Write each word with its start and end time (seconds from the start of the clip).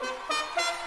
Greetings, 0.00 0.77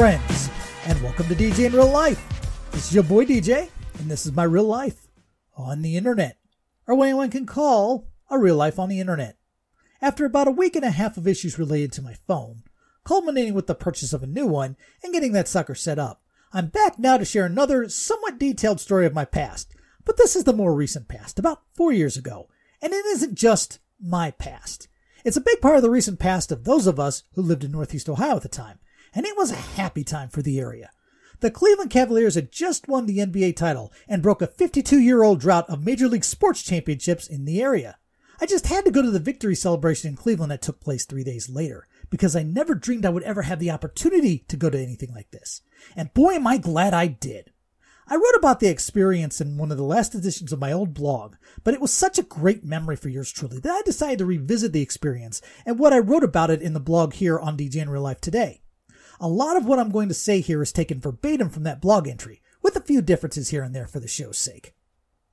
friends, 0.00 0.48
and 0.86 1.02
welcome 1.02 1.26
to 1.28 1.34
DJ 1.34 1.66
in 1.66 1.74
Real 1.74 1.86
Life. 1.86 2.26
This 2.70 2.88
is 2.88 2.94
your 2.94 3.04
boy 3.04 3.26
DJ, 3.26 3.68
and 3.98 4.10
this 4.10 4.24
is 4.24 4.32
my 4.32 4.44
real 4.44 4.64
life 4.64 5.08
on 5.58 5.82
the 5.82 5.94
internet, 5.98 6.38
or 6.86 6.94
what 6.94 7.04
anyone 7.04 7.28
can 7.28 7.44
call 7.44 8.08
a 8.30 8.38
real 8.38 8.56
life 8.56 8.78
on 8.78 8.88
the 8.88 8.98
internet. 8.98 9.36
After 10.00 10.24
about 10.24 10.48
a 10.48 10.52
week 10.52 10.74
and 10.74 10.86
a 10.86 10.90
half 10.90 11.18
of 11.18 11.28
issues 11.28 11.58
related 11.58 11.92
to 11.92 12.02
my 12.02 12.14
phone, 12.26 12.62
culminating 13.04 13.52
with 13.52 13.66
the 13.66 13.74
purchase 13.74 14.14
of 14.14 14.22
a 14.22 14.26
new 14.26 14.46
one 14.46 14.74
and 15.04 15.12
getting 15.12 15.32
that 15.32 15.48
sucker 15.48 15.74
set 15.74 15.98
up, 15.98 16.22
I'm 16.50 16.68
back 16.68 16.98
now 16.98 17.18
to 17.18 17.26
share 17.26 17.44
another 17.44 17.86
somewhat 17.90 18.38
detailed 18.38 18.80
story 18.80 19.04
of 19.04 19.12
my 19.12 19.26
past. 19.26 19.74
But 20.06 20.16
this 20.16 20.34
is 20.34 20.44
the 20.44 20.54
more 20.54 20.74
recent 20.74 21.08
past, 21.08 21.38
about 21.38 21.60
four 21.74 21.92
years 21.92 22.16
ago, 22.16 22.48
and 22.80 22.94
it 22.94 23.04
isn't 23.04 23.34
just 23.34 23.80
my 24.02 24.30
past. 24.30 24.88
It's 25.26 25.36
a 25.36 25.42
big 25.42 25.60
part 25.60 25.76
of 25.76 25.82
the 25.82 25.90
recent 25.90 26.18
past 26.18 26.50
of 26.50 26.64
those 26.64 26.86
of 26.86 26.98
us 26.98 27.24
who 27.34 27.42
lived 27.42 27.64
in 27.64 27.72
Northeast 27.72 28.08
Ohio 28.08 28.36
at 28.36 28.42
the 28.42 28.48
time 28.48 28.78
and 29.14 29.26
it 29.26 29.36
was 29.36 29.50
a 29.50 29.56
happy 29.56 30.04
time 30.04 30.28
for 30.28 30.42
the 30.42 30.60
area. 30.60 30.90
The 31.40 31.50
Cleveland 31.50 31.90
Cavaliers 31.90 32.34
had 32.34 32.52
just 32.52 32.86
won 32.86 33.06
the 33.06 33.18
NBA 33.18 33.56
title 33.56 33.92
and 34.06 34.22
broke 34.22 34.42
a 34.42 34.46
52 34.46 34.98
year 34.98 35.22
old 35.22 35.40
drought 35.40 35.68
of 35.70 35.84
Major 35.84 36.06
League 36.06 36.24
Sports 36.24 36.62
championships 36.62 37.26
in 37.26 37.46
the 37.46 37.62
area. 37.62 37.96
I 38.42 38.46
just 38.46 38.66
had 38.66 38.84
to 38.84 38.90
go 38.90 39.02
to 39.02 39.10
the 39.10 39.18
victory 39.18 39.54
celebration 39.54 40.08
in 40.08 40.16
Cleveland 40.16 40.50
that 40.52 40.62
took 40.62 40.80
place 40.80 41.04
three 41.04 41.24
days 41.24 41.48
later 41.48 41.86
because 42.10 42.34
I 42.34 42.42
never 42.42 42.74
dreamed 42.74 43.06
I 43.06 43.10
would 43.10 43.22
ever 43.22 43.42
have 43.42 43.58
the 43.58 43.70
opportunity 43.70 44.44
to 44.48 44.56
go 44.56 44.70
to 44.70 44.78
anything 44.78 45.12
like 45.14 45.30
this. 45.30 45.62
And 45.96 46.12
boy, 46.12 46.34
am 46.34 46.46
I 46.46 46.58
glad 46.58 46.94
I 46.94 47.06
did. 47.06 47.52
I 48.06 48.16
wrote 48.16 48.36
about 48.36 48.58
the 48.58 48.68
experience 48.68 49.40
in 49.40 49.56
one 49.56 49.70
of 49.70 49.76
the 49.76 49.84
last 49.84 50.14
editions 50.14 50.52
of 50.52 50.58
my 50.58 50.72
old 50.72 50.94
blog, 50.94 51.36
but 51.62 51.74
it 51.74 51.80
was 51.80 51.92
such 51.92 52.18
a 52.18 52.24
great 52.24 52.64
memory 52.64 52.96
for 52.96 53.08
yours 53.08 53.30
truly 53.30 53.60
that 53.60 53.70
I 53.70 53.82
decided 53.82 54.18
to 54.18 54.26
revisit 54.26 54.72
the 54.72 54.82
experience 54.82 55.40
and 55.64 55.78
what 55.78 55.92
I 55.92 56.00
wrote 56.00 56.24
about 56.24 56.50
it 56.50 56.60
in 56.60 56.72
the 56.72 56.80
blog 56.80 57.12
here 57.14 57.38
on 57.38 57.56
DJ 57.56 57.76
in 57.76 57.88
Real 57.88 58.02
Life 58.02 58.20
today. 58.20 58.59
A 59.22 59.28
lot 59.28 59.58
of 59.58 59.66
what 59.66 59.78
I'm 59.78 59.90
going 59.90 60.08
to 60.08 60.14
say 60.14 60.40
here 60.40 60.62
is 60.62 60.72
taken 60.72 60.98
verbatim 60.98 61.50
from 61.50 61.64
that 61.64 61.82
blog 61.82 62.08
entry, 62.08 62.40
with 62.62 62.74
a 62.74 62.80
few 62.80 63.02
differences 63.02 63.50
here 63.50 63.62
and 63.62 63.74
there 63.74 63.86
for 63.86 64.00
the 64.00 64.08
show's 64.08 64.38
sake. 64.38 64.74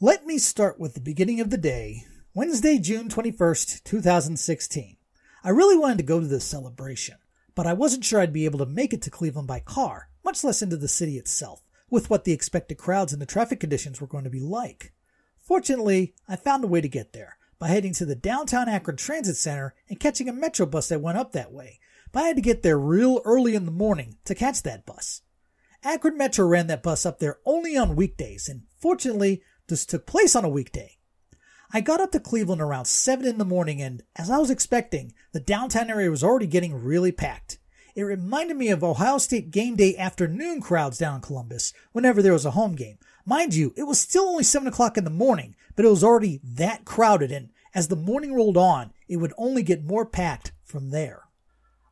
Let 0.00 0.26
me 0.26 0.36
start 0.38 0.80
with 0.80 0.94
the 0.94 1.00
beginning 1.00 1.40
of 1.40 1.50
the 1.50 1.58
day, 1.58 2.02
Wednesday, 2.34 2.78
June 2.78 3.08
21st, 3.08 3.84
2016. 3.84 4.96
I 5.44 5.50
really 5.50 5.78
wanted 5.78 5.98
to 5.98 6.02
go 6.02 6.18
to 6.18 6.26
this 6.26 6.42
celebration, 6.42 7.18
but 7.54 7.68
I 7.68 7.72
wasn't 7.72 8.04
sure 8.04 8.20
I'd 8.20 8.32
be 8.32 8.46
able 8.46 8.58
to 8.58 8.66
make 8.66 8.92
it 8.92 9.00
to 9.02 9.10
Cleveland 9.10 9.46
by 9.46 9.60
car, 9.60 10.08
much 10.24 10.42
less 10.42 10.60
into 10.60 10.76
the 10.76 10.88
city 10.88 11.16
itself, 11.16 11.62
with 11.88 12.10
what 12.10 12.24
the 12.24 12.32
expected 12.32 12.78
crowds 12.78 13.12
and 13.12 13.22
the 13.22 13.26
traffic 13.26 13.60
conditions 13.60 14.00
were 14.00 14.08
going 14.08 14.24
to 14.24 14.30
be 14.30 14.40
like. 14.40 14.92
Fortunately, 15.40 16.14
I 16.28 16.34
found 16.34 16.64
a 16.64 16.66
way 16.66 16.80
to 16.80 16.88
get 16.88 17.12
there 17.12 17.38
by 17.60 17.68
heading 17.68 17.92
to 17.94 18.04
the 18.04 18.16
downtown 18.16 18.68
Akron 18.68 18.96
Transit 18.96 19.36
Center 19.36 19.76
and 19.88 20.00
catching 20.00 20.28
a 20.28 20.32
metro 20.32 20.66
bus 20.66 20.88
that 20.88 21.00
went 21.00 21.18
up 21.18 21.30
that 21.30 21.52
way, 21.52 21.78
but 22.12 22.22
I 22.22 22.26
had 22.28 22.36
to 22.36 22.42
get 22.42 22.62
there 22.62 22.78
real 22.78 23.20
early 23.24 23.54
in 23.54 23.64
the 23.64 23.70
morning 23.70 24.16
to 24.24 24.34
catch 24.34 24.62
that 24.62 24.86
bus. 24.86 25.22
Akron 25.84 26.16
Metro 26.16 26.46
ran 26.46 26.66
that 26.66 26.82
bus 26.82 27.06
up 27.06 27.18
there 27.18 27.38
only 27.44 27.76
on 27.76 27.96
weekdays, 27.96 28.48
and 28.48 28.62
fortunately, 28.80 29.42
this 29.68 29.86
took 29.86 30.06
place 30.06 30.34
on 30.34 30.44
a 30.44 30.48
weekday. 30.48 30.96
I 31.72 31.80
got 31.82 32.00
up 32.00 32.12
to 32.12 32.20
Cleveland 32.20 32.62
around 32.62 32.86
7 32.86 33.26
in 33.26 33.38
the 33.38 33.44
morning, 33.44 33.82
and 33.82 34.02
as 34.16 34.30
I 34.30 34.38
was 34.38 34.50
expecting, 34.50 35.12
the 35.32 35.40
downtown 35.40 35.90
area 35.90 36.10
was 36.10 36.24
already 36.24 36.46
getting 36.46 36.82
really 36.82 37.12
packed. 37.12 37.58
It 37.94 38.04
reminded 38.04 38.56
me 38.56 38.70
of 38.70 38.82
Ohio 38.82 39.18
State 39.18 39.50
game 39.50 39.76
day 39.76 39.96
afternoon 39.96 40.60
crowds 40.60 40.98
down 40.98 41.16
in 41.16 41.20
Columbus 41.20 41.72
whenever 41.92 42.22
there 42.22 42.32
was 42.32 42.46
a 42.46 42.52
home 42.52 42.74
game. 42.74 42.98
Mind 43.26 43.54
you, 43.54 43.74
it 43.76 43.82
was 43.82 44.00
still 44.00 44.24
only 44.24 44.44
7 44.44 44.66
o'clock 44.66 44.96
in 44.96 45.04
the 45.04 45.10
morning, 45.10 45.54
but 45.76 45.84
it 45.84 45.90
was 45.90 46.02
already 46.02 46.40
that 46.42 46.84
crowded, 46.84 47.30
and 47.30 47.50
as 47.74 47.88
the 47.88 47.96
morning 47.96 48.34
rolled 48.34 48.56
on, 48.56 48.92
it 49.06 49.18
would 49.18 49.34
only 49.36 49.62
get 49.62 49.84
more 49.84 50.06
packed 50.06 50.52
from 50.64 50.90
there. 50.90 51.27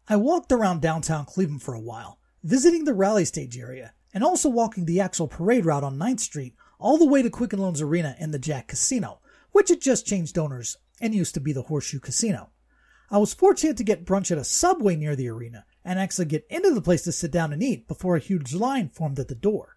I 0.08 0.14
walked 0.14 0.52
around 0.52 0.82
downtown 0.82 1.24
Cleveland 1.24 1.62
for 1.62 1.74
a 1.74 1.80
while, 1.80 2.20
visiting 2.44 2.84
the 2.84 2.94
rally 2.94 3.24
stage 3.24 3.58
area, 3.58 3.92
and 4.14 4.22
also 4.22 4.48
walking 4.48 4.84
the 4.84 5.00
actual 5.00 5.26
parade 5.26 5.66
route 5.66 5.82
on 5.82 5.98
9th 5.98 6.20
Street 6.20 6.54
all 6.78 6.96
the 6.96 7.04
way 7.04 7.22
to 7.22 7.30
Quicken 7.30 7.58
Loans 7.58 7.80
Arena 7.80 8.14
and 8.20 8.32
the 8.32 8.38
Jack 8.38 8.68
Casino, 8.68 9.18
which 9.50 9.68
had 9.68 9.80
just 9.80 10.06
changed 10.06 10.38
owners 10.38 10.76
and 11.00 11.12
used 11.12 11.34
to 11.34 11.40
be 11.40 11.52
the 11.52 11.62
Horseshoe 11.62 11.98
Casino. 11.98 12.50
I 13.10 13.18
was 13.18 13.34
fortunate 13.34 13.76
to 13.78 13.84
get 13.84 14.04
brunch 14.04 14.30
at 14.30 14.38
a 14.38 14.44
subway 14.44 14.94
near 14.94 15.16
the 15.16 15.28
arena 15.28 15.64
and 15.84 15.98
actually 15.98 16.26
get 16.26 16.46
into 16.50 16.72
the 16.72 16.80
place 16.80 17.02
to 17.02 17.12
sit 17.12 17.32
down 17.32 17.52
and 17.52 17.60
eat 17.60 17.88
before 17.88 18.14
a 18.14 18.20
huge 18.20 18.54
line 18.54 18.90
formed 18.90 19.18
at 19.18 19.26
the 19.26 19.34
door. 19.34 19.76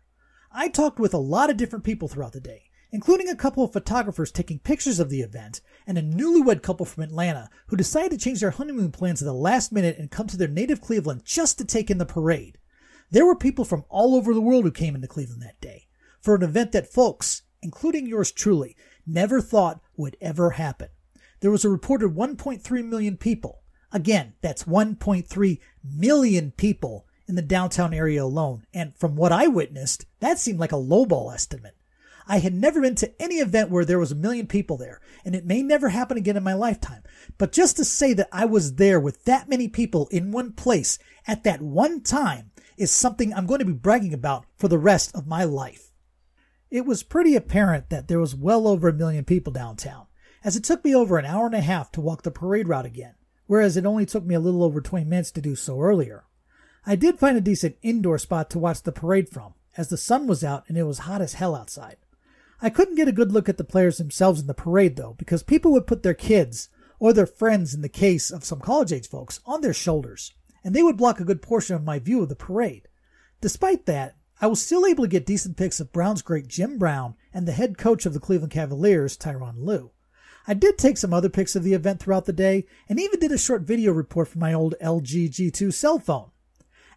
I 0.52 0.70
talked 0.70 1.00
with 1.00 1.14
a 1.16 1.18
lot 1.18 1.50
of 1.50 1.58
different 1.58 1.86
people 1.86 2.08
throughout 2.08 2.34
the 2.34 2.40
day, 2.40 2.69
including 2.92 3.30
a 3.30 3.36
couple 3.36 3.64
of 3.64 3.74
photographers 3.74 4.32
taking 4.32 4.60
pictures 4.60 5.00
of 5.00 5.10
the 5.10 5.22
event 5.22 5.62
and 5.86 5.98
a 5.98 6.02
newlywed 6.02 6.62
couple 6.62 6.86
from 6.86 7.04
Atlanta 7.04 7.50
who 7.68 7.76
decided 7.76 8.12
to 8.12 8.18
change 8.18 8.40
their 8.40 8.52
honeymoon 8.52 8.92
plans 8.92 9.22
at 9.22 9.26
the 9.26 9.34
last 9.34 9.72
minute 9.72 9.98
and 9.98 10.12
come 10.12 10.28
to 10.28 10.38
their 10.38 10.48
native 10.48 10.82
Cleveland 10.82 11.22
just 11.24 11.58
to 11.58 11.66
take 11.66 11.90
in 11.90 11.98
the 11.98 12.06
parade. 12.06 12.58
There 13.12 13.26
were 13.26 13.36
people 13.36 13.66
from 13.66 13.86
all 13.90 14.16
over 14.16 14.34
the 14.34 14.42
world 14.42 14.64
who 14.66 14.72
came 14.72 14.96
into 14.96 15.08
Cleveland 15.08 15.42
that 15.42 15.62
day 15.62 15.88
for 16.22 16.36
an 16.36 16.44
event 16.44 16.72
that 16.74 16.92
folks, 16.92 17.44
including 17.62 18.06
yours 18.06 18.32
truly, 18.32 18.76
never 19.06 19.42
thought 19.42 19.82
would 19.98 20.18
ever 20.22 20.52
happen. 20.52 20.90
There 21.42 21.52
was 21.52 21.66
a 21.66 21.70
reported 21.70 22.16
1.3 22.16 22.86
million 22.86 23.18
people. 23.18 23.62
Again, 23.92 24.34
that's 24.42 24.66
1.3 24.66 25.60
million 25.84 26.52
people 26.52 27.08
in 27.28 27.36
the 27.36 27.42
downtown 27.42 27.94
area 27.94 28.24
alone. 28.24 28.66
And 28.74 28.96
from 28.98 29.16
what 29.16 29.32
I 29.32 29.48
witnessed, 29.48 30.06
that 30.20 30.40
seemed 30.40 30.60
like 30.60 30.72
a 30.72 30.76
lowball 30.76 31.34
estimate. 31.34 31.76
I 32.32 32.38
had 32.38 32.54
never 32.54 32.80
been 32.80 32.94
to 32.96 33.12
any 33.20 33.38
event 33.38 33.72
where 33.72 33.84
there 33.84 33.98
was 33.98 34.12
a 34.12 34.16
million 34.16 34.46
people 34.46 34.78
there, 34.78 35.02
and 35.26 35.34
it 35.34 35.48
may 35.48 35.64
never 35.64 35.90
happen 35.90 36.16
again 36.16 36.38
in 36.38 36.44
my 36.44 36.54
lifetime. 36.54 37.02
But 37.40 37.52
just 37.52 37.76
to 37.78 37.84
say 37.84 38.14
that 38.14 38.30
I 38.32 38.46
was 38.46 38.76
there 38.76 39.00
with 39.00 39.26
that 39.26 39.50
many 39.50 39.68
people 39.68 40.08
in 40.12 40.32
one 40.32 40.54
place 40.54 41.00
at 41.26 41.44
that 41.46 41.60
one 41.60 42.02
time 42.02 42.52
is 42.78 42.92
something 42.92 43.34
I'm 43.34 43.48
going 43.48 43.62
to 43.62 43.66
be 43.66 43.74
bragging 43.74 44.14
about 44.14 44.46
for 44.56 44.68
the 44.68 44.78
rest 44.78 45.16
of 45.16 45.26
my 45.26 45.44
life. 45.44 45.92
It 46.70 46.86
was 46.86 47.02
pretty 47.02 47.36
apparent 47.36 47.90
that 47.90 48.08
there 48.08 48.20
was 48.20 48.36
well 48.36 48.68
over 48.68 48.90
a 48.90 48.94
million 48.94 49.26
people 49.26 49.52
downtown, 49.52 50.06
as 50.44 50.56
it 50.56 50.64
took 50.64 50.86
me 50.86 50.94
over 50.94 51.18
an 51.18 51.26
hour 51.26 51.48
and 51.48 51.56
a 51.56 51.62
half 51.62 51.92
to 51.94 52.02
walk 52.02 52.22
the 52.22 52.30
parade 52.30 52.68
route 52.68 52.86
again, 52.86 53.16
whereas 53.48 53.76
it 53.76 53.88
only 53.88 54.06
took 54.06 54.24
me 54.24 54.36
a 54.36 54.40
little 54.40 54.64
over 54.64 54.82
20 54.82 55.04
minutes 55.04 55.32
to 55.32 55.42
do 55.42 55.56
so 55.56 55.82
earlier. 55.82 56.26
I 56.86 56.96
did 56.96 57.18
find 57.18 57.36
a 57.36 57.42
decent 57.42 57.78
indoor 57.82 58.20
spot 58.20 58.52
to 58.52 58.60
watch 58.60 58.84
the 58.84 58.92
parade 58.92 59.30
from, 59.30 59.56
as 59.76 59.90
the 59.90 59.98
sun 59.98 60.28
was 60.28 60.44
out 60.44 60.66
and 60.68 60.78
it 60.78 60.84
was 60.84 61.00
hot 61.00 61.24
as 61.24 61.34
hell 61.34 61.56
outside. 61.56 61.98
I 62.62 62.70
couldn't 62.70 62.96
get 62.96 63.08
a 63.08 63.14
good 63.14 63.32
look 63.32 63.48
at 63.48 63.58
the 63.58 63.64
players 63.64 63.98
themselves 63.98 64.42
in 64.42 64.48
the 64.48 64.54
parade 64.54 64.96
though, 64.98 65.16
because 65.18 65.44
people 65.44 65.72
would 65.72 65.88
put 65.88 66.04
their 66.04 66.14
kids, 66.14 66.70
or 67.00 67.14
their 67.14 67.26
friends 67.26 67.74
in 67.74 67.82
the 67.82 67.90
case 67.90 68.32
of 68.32 68.44
some 68.44 68.60
college 68.60 68.92
age 68.92 69.08
folks, 69.08 69.40
on 69.46 69.62
their 69.62 69.74
shoulders, 69.74 70.34
and 70.64 70.76
they 70.76 70.84
would 70.84 70.98
block 70.98 71.20
a 71.20 71.26
good 71.26 71.42
portion 71.42 71.76
of 71.76 71.84
my 71.84 72.00
view 72.00 72.22
of 72.22 72.30
the 72.30 72.36
parade. 72.36 72.88
Despite 73.40 73.86
that, 73.86 74.18
I 74.42 74.48
was 74.48 74.62
still 74.62 74.86
able 74.86 75.04
to 75.06 75.10
get 75.10 75.26
decent 75.26 75.58
pics 75.58 75.80
of 75.80 75.94
Brown's 75.94 76.22
great 76.22 76.48
Jim 76.48 76.78
Brown 76.78 77.16
and 77.34 77.48
the 77.48 77.54
head 77.54 77.78
coach 77.78 78.06
of 78.06 78.14
the 78.14 78.20
Cleveland 78.20 78.52
Cavaliers, 78.52 79.18
Tyronn 79.18 79.66
Lue. 79.66 79.92
I 80.48 80.54
did 80.54 80.78
take 80.78 80.98
some 80.98 81.14
other 81.14 81.30
pics 81.30 81.56
of 81.56 81.64
the 81.64 81.74
event 81.74 82.00
throughout 82.00 82.26
the 82.26 82.34
day 82.34 82.66
and 82.88 83.00
even 83.00 83.20
did 83.20 83.32
a 83.32 83.38
short 83.38 83.62
video 83.62 83.92
report 83.92 84.28
from 84.28 84.42
my 84.42 84.54
old 84.54 84.76
LG 84.82 85.30
G2 85.30 85.74
cell 85.74 86.00
phone. 86.00 86.32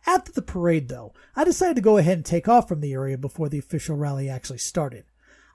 After 0.06 0.32
the 0.32 0.42
parade 0.42 0.88
though, 0.88 1.12
I 1.36 1.44
decided 1.44 1.76
to 1.76 1.82
go 1.82 1.96
ahead 1.96 2.18
and 2.18 2.24
take 2.24 2.48
off 2.48 2.68
from 2.68 2.80
the 2.80 2.92
area 2.92 3.18
before 3.18 3.48
the 3.48 3.58
official 3.58 3.96
rally 3.96 4.28
actually 4.28 4.58
started. 4.58 5.04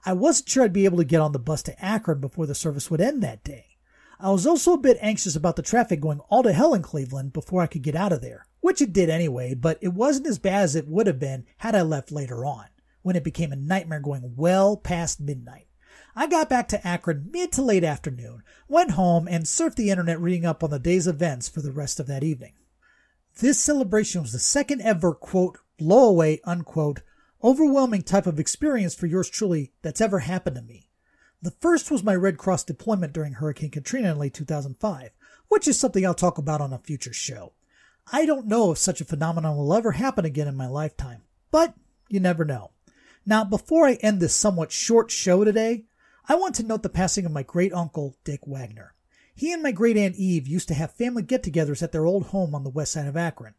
I 0.08 0.14
wasn't 0.14 0.48
sure 0.48 0.64
I'd 0.64 0.72
be 0.72 0.86
able 0.86 1.00
to 1.00 1.04
get 1.04 1.20
on 1.20 1.34
the 1.34 1.38
bus 1.38 1.62
to 1.64 1.84
Akron 1.84 2.22
before 2.22 2.46
the 2.46 2.56
service 2.56 2.90
would 2.90 3.02
end 3.02 3.22
that 3.24 3.44
day. 3.44 3.76
I 4.22 4.30
was 4.30 4.48
also 4.48 4.72
a 4.72 4.78
bit 4.78 4.98
anxious 5.02 5.36
about 5.36 5.58
the 5.58 5.62
traffic 5.62 6.00
going 6.00 6.22
all 6.30 6.44
to 6.44 6.54
hell 6.54 6.74
in 6.74 6.82
Cleveland 6.82 7.34
before 7.34 7.62
I 7.62 7.68
could 7.68 7.82
get 7.82 7.94
out 7.94 8.14
of 8.14 8.22
there, 8.22 8.48
which 8.62 8.82
it 8.82 8.94
did 8.94 9.10
anyway, 9.10 9.54
but 9.54 9.78
it 9.82 9.90
wasn't 9.90 10.28
as 10.28 10.40
bad 10.40 10.64
as 10.64 10.78
it 10.78 10.88
would 10.88 11.08
have 11.08 11.20
been 11.20 11.46
had 11.58 11.76
I 11.76 11.82
left 11.82 12.10
later 12.10 12.46
on, 12.46 12.68
when 13.02 13.18
it 13.18 13.24
became 13.26 13.52
a 13.52 13.58
nightmare 13.58 14.00
going 14.00 14.36
well 14.38 14.78
past 14.78 15.20
midnight. 15.20 15.68
I 16.16 16.28
got 16.28 16.48
back 16.48 16.70
to 16.70 16.88
Akron 16.88 17.28
mid 17.30 17.52
to 17.52 17.62
late 17.62 17.84
afternoon, 17.84 18.44
went 18.70 18.92
home, 18.92 19.28
and 19.28 19.44
surfed 19.44 19.76
the 19.76 19.90
internet 19.90 20.22
reading 20.22 20.46
up 20.46 20.64
on 20.64 20.70
the 20.70 20.80
day's 20.80 21.08
events 21.08 21.50
for 21.50 21.62
the 21.62 21.74
rest 21.74 22.00
of 22.00 22.08
that 22.08 22.24
evening. 22.24 22.54
This 23.42 23.60
celebration 23.60 24.22
was 24.22 24.32
the 24.32 24.40
second 24.40 24.84
ever, 24.84 25.14
quote, 25.14 25.58
blowaway, 25.78 26.40
unquote, 26.46 27.02
overwhelming 27.44 28.02
type 28.02 28.28
of 28.28 28.40
experience 28.40 28.96
for 28.96 29.08
yours 29.08 29.30
truly 29.30 29.72
that's 29.82 30.02
ever 30.02 30.20
happened 30.20 30.56
to 30.56 30.62
me. 30.62 30.90
The 31.42 31.52
first 31.52 31.92
was 31.92 32.04
my 32.04 32.16
Red 32.16 32.38
Cross 32.38 32.64
deployment 32.64 33.14
during 33.14 33.34
Hurricane 33.34 33.70
Katrina 33.70 34.12
in 34.12 34.18
late 34.18 34.34
2005, 34.34 35.12
which 35.50 35.68
is 35.68 35.80
something 35.80 36.06
I'll 36.06 36.14
talk 36.14 36.38
about 36.38 36.62
on 36.62 36.74
a 36.74 36.80
future 36.80 37.14
show. 37.14 37.54
I 38.12 38.26
don't 38.26 38.48
know 38.48 38.72
if 38.72 38.78
such 38.78 39.02
a 39.02 39.06
phenomenon 39.06 39.56
will 39.58 39.74
ever 39.74 39.92
happen 39.92 40.26
again 40.26 40.48
in 40.48 40.56
my 40.56 40.68
lifetime, 40.68 41.24
but 41.52 41.76
you 42.10 42.20
never 42.20 42.46
know. 42.46 42.72
Now, 43.26 43.44
before 43.44 43.86
I 43.86 43.94
end 43.96 44.20
this 44.20 44.34
somewhat 44.34 44.72
short 44.72 45.12
show 45.12 45.44
today, 45.44 45.86
I 46.30 46.36
want 46.36 46.56
to 46.56 46.64
note 46.64 46.84
the 46.84 46.90
passing 46.90 47.26
of 47.26 47.32
my 47.32 47.44
great 47.44 47.74
uncle, 47.74 48.16
Dick 48.24 48.42
Wagner. 48.46 48.96
He 49.36 49.54
and 49.54 49.62
my 49.62 49.72
great 49.72 49.98
aunt 49.98 50.16
Eve 50.16 50.48
used 50.48 50.68
to 50.70 50.74
have 50.74 50.94
family 50.94 51.22
get 51.22 51.44
togethers 51.44 51.84
at 51.84 51.92
their 51.92 52.06
old 52.06 52.28
home 52.28 52.56
on 52.56 52.64
the 52.64 52.70
west 52.70 52.94
side 52.94 53.08
of 53.08 53.16
Akron. 53.16 53.54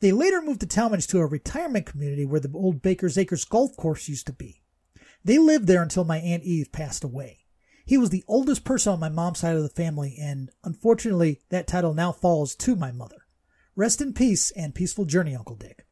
They 0.00 0.12
later 0.12 0.42
moved 0.42 0.60
to 0.60 0.66
Tallmadge 0.66 1.08
to 1.08 1.18
a 1.18 1.26
retirement 1.26 1.86
community 1.86 2.24
where 2.24 2.40
the 2.40 2.50
old 2.52 2.82
Baker's 2.82 3.16
Acres 3.16 3.44
golf 3.44 3.76
course 3.76 4.08
used 4.08 4.26
to 4.26 4.32
be. 4.32 4.62
They 5.24 5.38
lived 5.38 5.66
there 5.66 5.82
until 5.82 6.04
my 6.04 6.18
Aunt 6.18 6.42
Eve 6.42 6.72
passed 6.72 7.04
away. 7.04 7.38
He 7.86 7.98
was 7.98 8.10
the 8.10 8.24
oldest 8.26 8.64
person 8.64 8.92
on 8.92 9.00
my 9.00 9.08
mom's 9.08 9.40
side 9.40 9.56
of 9.56 9.62
the 9.62 9.68
family, 9.68 10.16
and 10.20 10.50
unfortunately, 10.62 11.40
that 11.50 11.66
title 11.66 11.94
now 11.94 12.12
falls 12.12 12.54
to 12.56 12.76
my 12.76 12.92
mother. 12.92 13.26
Rest 13.76 14.00
in 14.00 14.12
peace 14.12 14.50
and 14.52 14.74
peaceful 14.74 15.04
journey, 15.04 15.34
Uncle 15.34 15.56
Dick. 15.56 15.86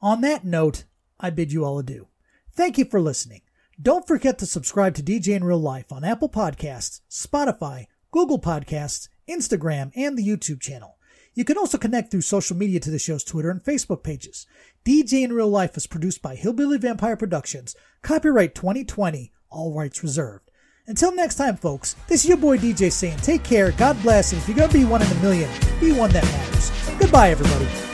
On 0.00 0.20
that 0.22 0.44
note, 0.44 0.84
I 1.20 1.30
bid 1.30 1.52
you 1.52 1.64
all 1.64 1.78
adieu. 1.78 2.08
Thank 2.54 2.76
you 2.76 2.84
for 2.84 3.00
listening. 3.00 3.42
Don't 3.80 4.06
forget 4.06 4.38
to 4.38 4.46
subscribe 4.46 4.94
to 4.96 5.02
DJ 5.02 5.34
in 5.34 5.44
Real 5.44 5.58
Life 5.58 5.90
on 5.90 6.04
Apple 6.04 6.28
Podcasts, 6.28 7.00
Spotify, 7.10 7.86
Google 8.10 8.40
Podcasts, 8.40 9.08
Instagram, 9.28 9.90
and 9.96 10.18
the 10.18 10.26
YouTube 10.26 10.60
channel. 10.60 10.98
You 11.34 11.44
can 11.44 11.56
also 11.56 11.78
connect 11.78 12.10
through 12.10 12.20
social 12.20 12.56
media 12.56 12.78
to 12.80 12.90
the 12.90 12.98
show's 12.98 13.24
Twitter 13.24 13.50
and 13.50 13.62
Facebook 13.62 14.02
pages. 14.02 14.46
DJ 14.84 15.24
in 15.24 15.32
Real 15.32 15.48
Life 15.48 15.76
is 15.76 15.86
produced 15.86 16.20
by 16.20 16.34
Hillbilly 16.34 16.76
Vampire 16.76 17.16
Productions. 17.16 17.74
Copyright 18.02 18.54
2020, 18.54 19.32
all 19.48 19.72
rights 19.72 20.02
reserved. 20.02 20.50
Until 20.86 21.14
next 21.14 21.36
time, 21.36 21.56
folks, 21.56 21.94
this 22.08 22.24
is 22.24 22.28
your 22.28 22.36
boy 22.36 22.58
DJ 22.58 22.92
saying 22.92 23.18
take 23.18 23.44
care, 23.44 23.72
God 23.72 24.00
bless, 24.02 24.32
and 24.32 24.42
if 24.42 24.48
you're 24.48 24.56
going 24.56 24.68
to 24.68 24.78
be 24.78 24.84
one 24.84 25.00
in 25.00 25.10
a 25.10 25.22
million, 25.22 25.48
be 25.80 25.92
one 25.92 26.10
that 26.10 26.24
matters. 26.24 26.70
Goodbye, 26.98 27.30
everybody. 27.30 27.91